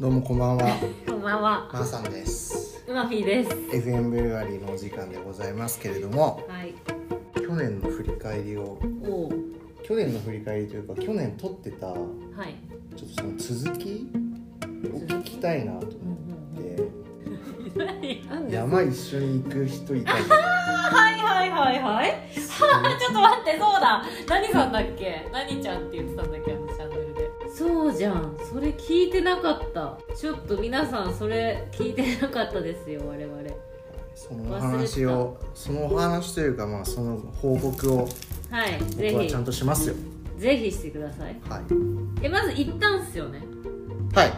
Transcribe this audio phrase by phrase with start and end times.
[0.00, 0.76] どうもこんばんは、
[1.08, 1.68] こんばんは。
[1.72, 2.84] まー、さんです。
[2.86, 3.50] うまフィーです。
[3.50, 6.72] FM ブルワリーのお時間でございますけれども、はい。
[7.34, 9.32] 去年の振り返りを、おお。
[9.82, 12.52] 去年の振り返りというか、去年撮ってたちょはい。
[12.52, 12.54] っ
[12.96, 13.32] とその
[13.64, 14.06] 続き？
[14.62, 14.66] を
[15.18, 16.18] 聞きたいなと思っ
[18.46, 22.14] て、 山一緒に行く人いたり、はいはいはいはい。
[22.32, 22.44] ちょ
[23.10, 24.04] っと待って、そうだ。
[24.28, 25.28] 何さんだっけ？
[25.32, 26.87] 何ちゃんって言ってたんだっけあのチャンネルで。
[27.88, 28.36] そうじゃん。
[28.52, 29.96] それ聞いてなかった。
[30.14, 33.38] ちょっと皆さんそれ聞いてなかったですよ、我々。
[34.14, 38.08] そのお話を、そのお話というか、まあその報告を
[38.50, 38.78] はい。
[38.90, 39.94] ぜひちゃん、としますよ。
[40.36, 41.36] ぜひしてください。
[41.48, 41.62] はい。
[42.22, 43.42] え、まず行ったんすよね。
[44.14, 44.32] はい。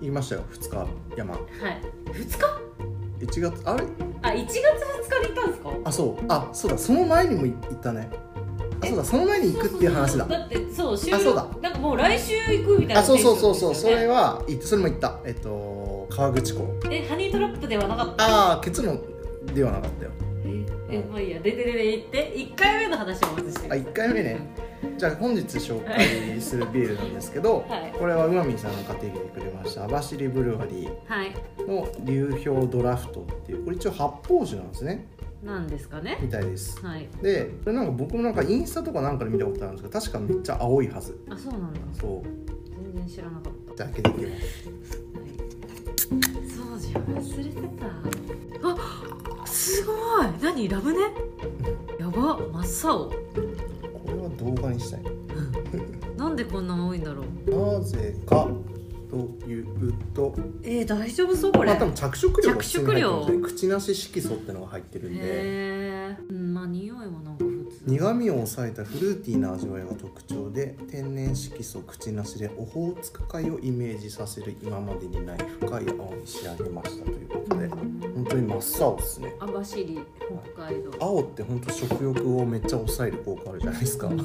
[0.00, 1.32] 言いましたよ、2日山。
[1.32, 1.42] はい。
[2.06, 3.84] 2日？1月、あれ？
[4.20, 4.60] あ、1月2
[5.22, 5.70] 日に行ったんですか？
[5.84, 6.24] あ、そう。
[6.28, 8.10] あ、そうだ、その前にも行ったね。
[8.82, 10.24] あ、そうだ、その前に行くっていう話だ。
[10.26, 11.46] だってそう収録あそうだ。
[11.62, 15.18] なんかもう来週行くみたいなあそうそうそうそうそれは言ってそれも言った。
[15.24, 18.24] えっと河口湖えハニートラップではなかった？
[18.24, 19.00] ああ結論
[19.54, 20.10] ではなかったよ。
[20.44, 21.40] ええまあいいや。
[21.40, 22.32] でででで行って。
[22.36, 24.38] 1回目の話をまずしてあ1回目ね。
[24.96, 27.92] じゃあ本日紹介するビールなんですけど、 はい。
[27.98, 29.84] これはうまみんさんが買ってきてくれました。
[29.84, 31.34] 網走ブルワリはい。
[31.58, 35.06] ーの流氷ドラフトっていうこれ一応発泡酒なんですね
[35.42, 36.18] なんですかね。
[36.20, 36.84] みたいです。
[36.84, 37.08] はい。
[37.22, 41.18] でこれなんか僕もなんかインスタとかなんかで見たことあるんですけど確かめっちゃ青いはず。
[41.30, 41.80] あそうなんだ。
[42.00, 42.22] そう。
[42.82, 43.76] 全然知らなかった。
[43.76, 46.48] じゃあ開けていきますはい。
[46.50, 47.02] そうじゃん。
[47.04, 47.86] 忘れてた。
[49.42, 49.96] あすごい。
[50.42, 50.68] 何？
[50.68, 50.98] ラムネ？
[52.00, 52.38] やば。
[52.62, 53.08] 真っ青。
[53.08, 53.14] こ
[54.06, 55.02] れは動画にしたい。
[56.16, 57.50] なんでこんな青いんだろう。
[57.78, 58.48] なぜか
[59.10, 60.34] というと。
[60.62, 61.70] えー、大丈夫そうこれ。
[61.70, 63.38] まあ多分着色料が普通に入ってるんですね。
[63.38, 65.20] 着口なし色素ってのが入ってるんで。
[65.20, 67.84] へえうんまあ匂いはなんか普通。
[67.86, 79.34] 苦味を抑えたフルーティーな味わいが特徴で天然色素口なしでオホーツク海をイメージさせる今までにない深い青に仕上げましたということで本当に真っ青ですね。
[79.40, 79.84] 網走
[80.54, 80.90] 北海道。
[81.00, 84.08] 青って本当食欲をめっちゃ抑える効果あるじゃないですか。
[84.08, 84.22] ね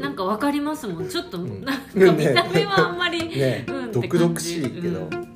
[0.00, 1.08] なんかわかりますもん。
[1.08, 1.62] ちょっとん。
[1.64, 5.28] なんか見た目はあんまり、うんって毒々しいけど、感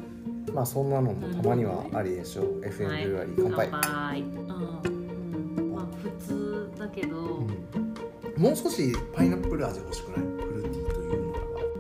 [0.54, 4.14] まあそんなのもたまにはありでしょう、FM ブルワリー乾杯、まあ
[6.02, 7.46] 普通だけど、うん。
[8.42, 10.20] もう少しパイナップル味欲しくない？
[10.20, 11.38] フルーティーというのが、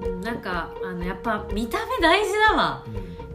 [0.08, 2.84] うんなんかあのやっぱ見た目大事だわ。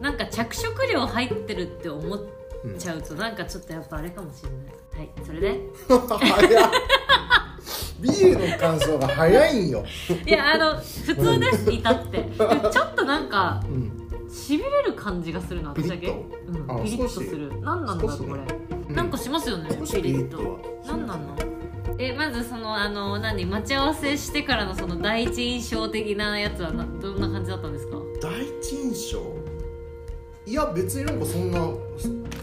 [0.02, 2.20] なんか着色料入ってるって思っ
[2.64, 4.60] うんちゃうとなんかちょっとやっぱあれかもしれない。
[4.98, 5.60] はいそれで？
[8.06, 9.86] 早っビールの感想が早いんよ、
[10.26, 12.18] いやあの普通ですいたって。
[12.18, 13.68] で ちょっとなんかう
[14.26, 17.52] ん、しびれる感じがするの私だけピリッあうん、ピリッとする。
[17.62, 18.36] 何なんだろうこ
[18.88, 18.94] れ。
[18.96, 20.60] なんかしますよねピリッと。
[20.88, 21.36] 何なの？
[21.98, 27.98] えまずそのあの何待ち合わせしてからのその第一印象的なやつはなどんな感じだったんですか？
[28.22, 29.20] 第一印象？
[30.46, 31.60] いや別になんかそんな、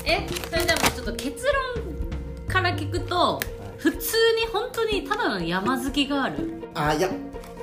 [0.04, 3.40] えそれじゃあもうちょっと結論から聞くと
[3.78, 6.36] 普通に本当にただの山好きがある。
[6.74, 7.08] あいや。
[7.08, 7.12] う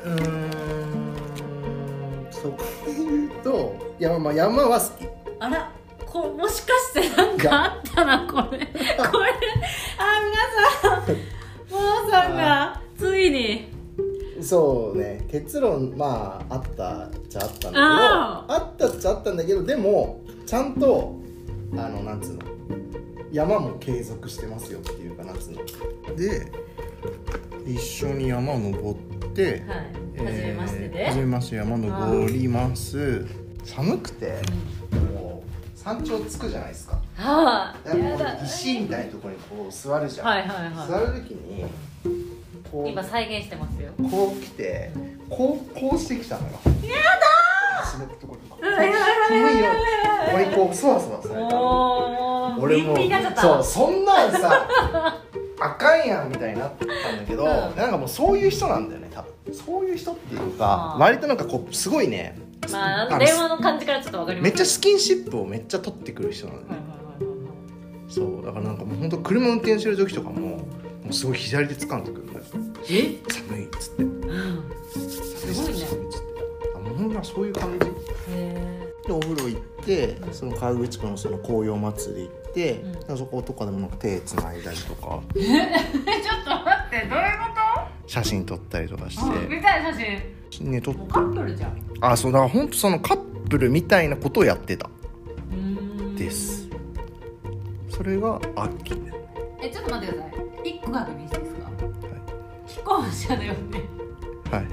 [0.07, 0.53] ーん。
[2.31, 5.07] そこで言うといやまあ山は好き。
[5.39, 5.71] あら
[6.05, 8.43] こもしかしてなんかあったなこれ。
[8.43, 10.35] これあ皆
[10.81, 11.15] さん。
[11.71, 13.71] ももさんがついに。
[14.41, 15.25] そうね。
[15.31, 17.81] 結論まああったっちゃあったんだけど。
[17.81, 21.15] ああったっちゃあったんだけどでもちゃんと
[21.73, 22.52] あのなんつうの
[23.33, 26.15] 山も継続してますよっていうかなんつうの。
[26.15, 26.51] で
[27.65, 30.03] 一緒に山登って、はい。
[30.15, 33.25] 初めましてで、初めまして山登ります。
[33.63, 34.39] 寒くて
[34.91, 37.01] うんもう山頂着くじゃないですか。
[37.15, 38.43] はあでもやだ。
[38.45, 41.65] 石みたいなところにこう座るじゃん、はいはいは座る時に
[42.71, 43.91] こい今再現してますよ。
[43.97, 44.91] うこう来て
[45.27, 46.49] こうこうしてきたのよ。
[46.53, 47.99] やだー。
[47.99, 48.49] のところに。
[48.49, 49.65] こう寒いよ
[50.33, 52.22] 俺こうそわそわされたの
[52.63, 52.97] 俺も。
[53.35, 54.67] そうそんなんさ
[55.59, 56.95] あかんやんみたいになったんだ
[57.27, 57.49] けど、うん。
[57.49, 59.53] なんかもうそういう人なんだよね多分。
[59.53, 62.37] そういう人っていうか割となんかこうすごいね。
[62.71, 64.49] まあ電話の感じからちょっとわかります。
[64.49, 66.93] めっちゃスキンシップをめっちゃ取ってくる人なのね、はいはいはい
[68.09, 70.57] そうだからなんかもう本当車運転してる時とかもも
[71.09, 72.45] うすごい左手掴んでくるんだよ。
[72.89, 73.17] え？
[73.27, 74.03] 寒いっつって。
[74.03, 74.63] うん。
[74.87, 75.79] すごいね。
[75.79, 76.27] 寒っつって。
[76.75, 77.87] あもうほんまそういう感じ。
[78.31, 79.72] へでお風呂行って
[80.31, 82.73] その河口湖のその紅葉祭り行って、
[83.09, 83.17] うん。
[83.17, 85.21] そことかでもなんか手つないだりとか。
[85.35, 87.53] えちょっと待ってどういうこ
[88.07, 90.65] 写真撮ったりとかしとあ見たい写真。
[90.65, 91.71] てね撮っもうカップルじゃん。
[91.71, 93.17] うあそうだから本当そのカッ
[93.49, 94.89] プルみたいなことをやってた。
[96.17, 96.67] です。
[97.89, 98.93] それが秋。
[99.61, 100.69] えちょっと待ってください。
[100.69, 101.71] 一個確認していいですか？
[102.67, 103.81] 既婚者だよね。
[104.51, 104.67] はい。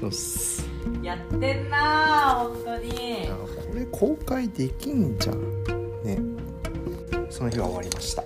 [0.00, 0.66] そうっす
[1.02, 3.28] やってんな本当に。
[3.30, 5.40] これ公開できんじゃん。
[6.04, 6.18] ね。
[7.30, 8.22] その日は終わりました。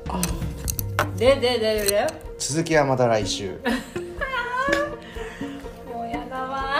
[1.16, 2.06] でででで
[2.38, 3.58] 続きはまた来週。
[5.92, 6.78] もうやだわ。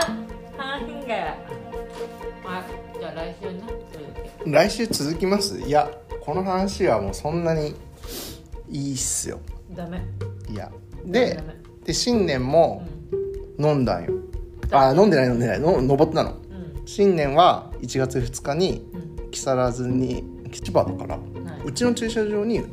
[0.57, 1.15] なんが。
[2.43, 4.11] はいじゃあ来週ねそれだ
[4.43, 5.59] け来週続きます？
[5.59, 5.89] いや
[6.21, 7.75] この話はもうそんなに
[8.69, 9.39] いいっすよ。
[9.71, 10.01] ダメ。
[10.49, 10.71] いや。
[11.05, 11.39] で
[11.85, 12.85] で新年も
[13.59, 13.65] うん。
[13.65, 14.13] 飲んだんよ
[14.71, 15.59] あ飲んでない飲んでない。
[15.59, 16.31] の登ったの。
[16.31, 16.37] うん。
[16.85, 19.31] 新年は1月2日にうん。
[19.31, 21.21] 木更津に千葉だからは
[21.65, 22.63] うちの駐車場に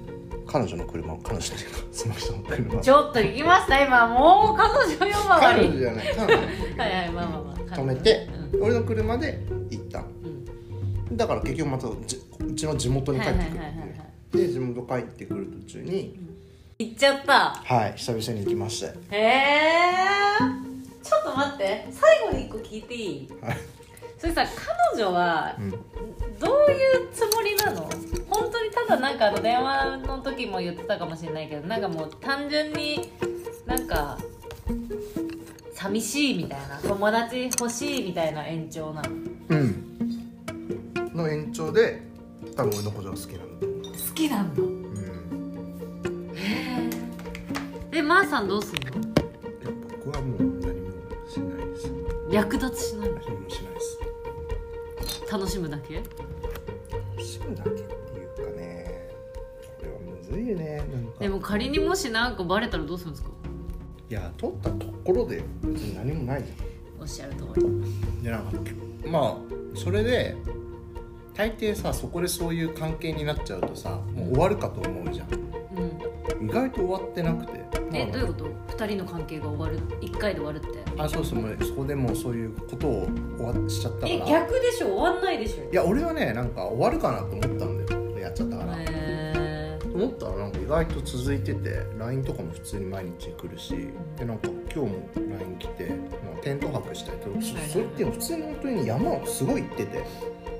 [0.46, 3.84] 彼女の車彼女というか その人の車いちょっと行きました。
[3.84, 6.06] 今もう彼女よ周彼女りじゃない。
[6.16, 6.42] 彼女。
[6.82, 7.76] はいはいまあまあまあ。
[7.76, 10.04] 止めてうん俺の車で行った。
[11.10, 11.16] うん。
[11.16, 16.18] だから結局またじうちの地元に帰ってくるってはいで地元帰ってくる途中に
[16.78, 17.50] 行っちゃった。
[17.64, 20.63] はい久々に行きましたよへえ
[21.30, 21.86] っと待って。
[21.90, 23.28] 最後に一個聞いていい？
[23.40, 23.56] はい。
[24.18, 24.46] それさ
[24.94, 25.70] 彼女はうん。
[25.70, 25.76] ど
[26.68, 27.88] ういうつもりなの？
[28.28, 33.10] 本当にただなんかあの電話の時も言ってたかもしれないけどなんかもう単純に
[33.66, 34.18] なんか
[35.72, 39.10] 寂しいみたいな友達欲しいみたいな延長なの？
[39.50, 39.90] うん。
[41.14, 42.02] の延長で
[42.56, 44.62] 多分俺のことが好きなんだ好きなんだ。
[44.62, 44.80] うん。
[47.90, 49.03] でまー、さんどうすんの？
[52.34, 53.14] 略奪しないの？
[53.20, 54.00] 何もしないです。
[55.30, 56.02] 楽しむだけ？
[57.22, 59.08] 死ぬだけっていうかね
[59.78, 61.20] これはむずいよねなんか。
[61.20, 63.30] でも仮にもしなんかバレたらどうするんですか？
[64.10, 66.52] いや取ったところで別に何もないじ
[67.00, 67.64] おっしゃる通り。
[67.64, 68.52] ゃんでなんか
[69.06, 69.36] まあ
[69.76, 70.36] それで
[71.34, 75.28] 大抵さそこでそういう関係になっちゃうとさもう終わるかと思うじゃん。
[75.32, 76.48] うん。
[76.48, 78.46] 意外と終わってなくてえまあどういうこと？
[78.84, 80.68] 二人の関係が終わる一回で終わるって。
[80.96, 84.12] あそうそうもうそこでもうそういうことを終わっしちゃったから。
[84.12, 84.88] え逆でしょ？
[84.88, 85.70] 終わんないでしょ？
[85.70, 88.18] いや俺はねなんか終わるかなと思ったんだよ。
[88.18, 93.74] やっちゃったから、へ思ったらなんか意外と続いてて LINE とかも普通に毎日来るし。
[94.16, 96.06] でなんか今日も LINE 来てなんか
[96.42, 97.36] テント泊したりとか。
[97.68, 100.04] それって普通に本当に山をすごい行ってて。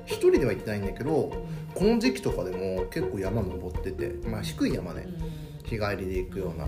[0.07, 1.33] 一人では行ってないんだけど
[1.75, 4.29] この時期とかでも結構山登ってて。
[4.29, 5.07] まあ低い山ね。
[5.65, 6.67] 日帰りで行くような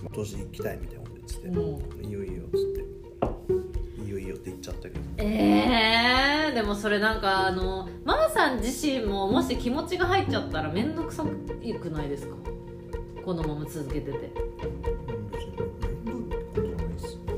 [0.00, 2.04] 今年行きたいみたいなこと言っててうん。
[2.04, 4.02] いいよいいよっつって。
[4.02, 5.00] いいよいいよって言っちゃったけど。
[5.18, 12.34] えー、でもそれなんかあのマーさん自身ももし気持ちが入っちゃったら面倒くさくないですか？
[13.24, 14.30] このまま続けてて。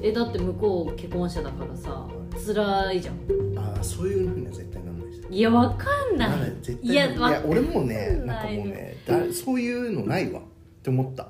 [0.02, 2.06] えだって向こう結婚者だからさ
[2.46, 3.16] 辛いじゃん。
[3.58, 6.38] ああそういうふうには絶対なんないですいやわかんない。
[6.82, 6.94] い。
[6.94, 10.40] やわいや俺もねなんかもうねだそういうのないわ。
[10.40, 10.42] っ
[10.82, 11.28] て思った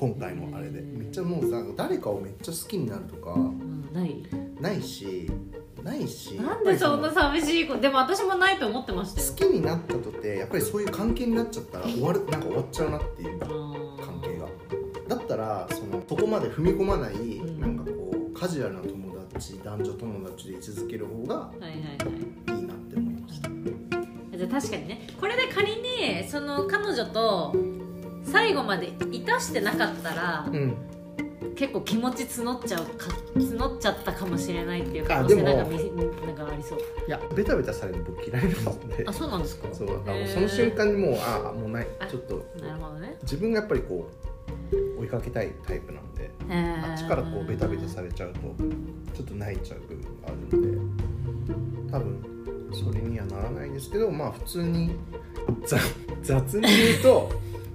[0.00, 0.80] 今回のあれで。
[0.80, 4.22] うんめっちゃもうさ誰かをめっちゃ好きになるとかうんない？
[4.60, 5.28] ないし
[5.82, 9.28] ないしなんでそんな寂しい子でも私もないと思ってましたよ。
[9.28, 13.48] 好きになったとてやっぱりそういう関係になっちゃったら終わるなんか終わっちゃうなっていう関
[14.00, 14.46] 関係が。
[15.08, 17.60] だったらそのそこまで踏み込まない、ん。
[17.60, 22.60] なんかこうカジュアルな友達男女友達で居続ける方がはいはいはい。
[22.60, 23.48] いいなって思いました。
[24.38, 25.08] じゃあ確かにね。
[25.18, 27.54] これで仮にその彼女と
[28.30, 30.76] 最後までいたしてなかったらうん。
[31.56, 36.78] 結構気持ち募っちゃうか募っちゃったかもしれないっていう可能あでも性なんかみなんかありそう。
[37.06, 38.52] いやベタベタされるの僕嫌いなん
[38.88, 39.68] であそうなんですか？
[39.72, 41.86] そうだからその瞬間にもうああもうない。
[41.98, 43.16] あちょっとなるほどね。
[43.22, 44.08] 自分がやっぱりこ
[44.96, 48.38] う追いかけたいタイプなんであっちからこうベタベタされちゃうと
[49.14, 54.94] ちょっと泣いちゃう部分があるんで多分それにはならないですけどまあ普通に
[55.66, 55.76] ざ
[56.22, 57.30] 雑に言うと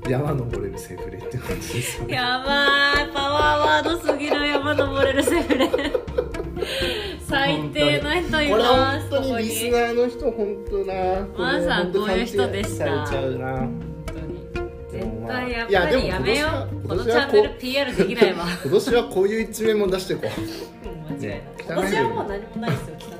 [0.09, 2.13] 山登れるセフレって感じですよね。
[2.13, 5.69] やばいパワーワードすぎる山登れるセフレ
[7.27, 10.93] 最低な人います本当にリスナーの人本当な
[11.37, 12.85] マーさんこういう人でした。
[12.85, 13.57] されちゃうな。
[13.57, 14.45] 本当に。
[14.91, 16.69] 絶対やっぱりやめよう。
[16.85, 18.45] 今このチャンネル PR できないわ。
[18.63, 21.13] 今年はこういう一面も出していこう。
[21.13, 21.37] ん間違いない。
[21.39, 23.14] ね今年はもう何もないですよ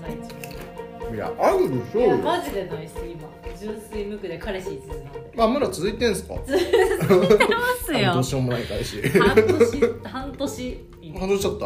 [1.16, 2.18] いやあるでしいやょうよ。
[2.18, 3.30] マジでないっす今。
[3.60, 6.36] 純粋無垢で彼氏一途なんでまあまだ続いてんすか？
[6.36, 8.14] ますよ。
[8.14, 9.02] どうしようもない彼氏。
[9.10, 10.88] 半年半年。
[11.02, 11.66] 今話しちゃった？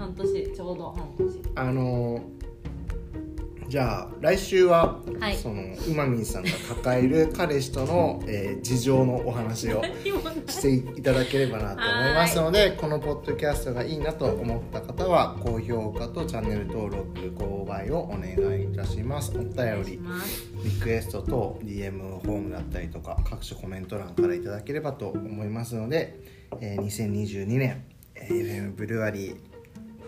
[0.00, 0.52] 半年。
[0.52, 1.42] ちょうど半年。
[1.54, 2.37] あのー
[3.68, 5.36] じゃあ来週は、はい。
[5.36, 9.82] そのうまみんさんが抱える彼氏との、 えー事情のお話を
[10.48, 17.06] していただければなと思いますのでこのポッドキャストがいいなと思った方は高評価とチャンネル登録
[17.36, 19.32] 購買をお願いいたします。
[19.36, 19.50] お便
[19.84, 20.00] り
[20.64, 26.18] リクエストと DM フォームだったりとか各種コメント欄からいただければと思いますので、
[26.60, 27.84] えー2022年、
[28.14, 29.36] えー FM ブルワリー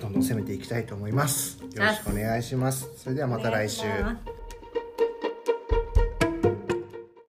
[0.01, 1.63] どんどん攻めていきたいと思います。
[1.63, 2.89] よろしくお願いします。
[2.97, 3.85] それではまた来週。